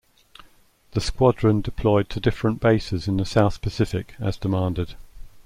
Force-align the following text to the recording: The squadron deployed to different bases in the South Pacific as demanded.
The 0.93 0.99
squadron 0.99 1.61
deployed 1.61 2.09
to 2.09 2.19
different 2.19 2.59
bases 2.59 3.07
in 3.07 3.17
the 3.17 3.23
South 3.23 3.61
Pacific 3.61 4.15
as 4.19 4.35
demanded. 4.35 4.95